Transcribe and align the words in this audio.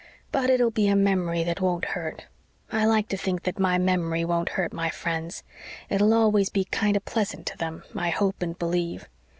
But 0.31 0.49
it'll 0.49 0.71
be 0.71 0.87
a 0.87 0.95
memory 0.95 1.43
that 1.43 1.61
won't 1.61 1.85
hurt 1.93 2.25
I 2.71 2.85
like 2.87 3.07
to 3.09 3.17
think 3.17 3.43
that 3.43 3.59
my 3.59 3.77
memory 3.77 4.25
won't 4.25 4.49
hurt 4.57 4.73
my 4.73 4.89
friends 4.89 5.43
it'll 5.91 6.15
always 6.15 6.49
be 6.49 6.65
kind 6.65 6.97
of 6.97 7.05
pleasant 7.05 7.45
to 7.45 7.57
them, 7.59 7.83
I 7.95 8.09
hope 8.09 8.41
and 8.41 8.57
believe. 8.57 9.07